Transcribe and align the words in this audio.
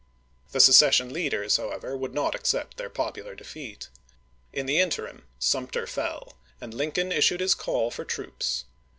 The 0.51 0.59
secession 0.59 1.13
leaders, 1.13 1.57
how 1.57 1.69
ever, 1.69 1.95
would 1.95 2.11
not 2.11 2.33
accept 2.33 2.77
their 2.77 2.89
popular 2.89 3.35
defeat. 3.35 3.89
In 4.51 4.65
the 4.65 4.79
interim 4.79 5.25
Sumter 5.37 5.85
fell, 5.85 6.33
and 6.59 6.73
Lincoln 6.73 7.11
issued 7.11 7.39
his 7.39 7.53
call 7.53 7.91
for 7.91 8.03
troops. 8.03 8.63